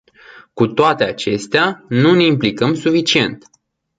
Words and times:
Cu 0.53 0.67
toate 0.67 1.03
acestea, 1.03 1.83
nu 1.89 2.13
ne 2.15 2.23
implicăm 2.23 2.73
suficient. 2.73 3.45